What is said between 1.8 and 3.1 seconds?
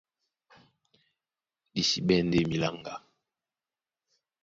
sí ɓɛ̂n ndé miláŋgá,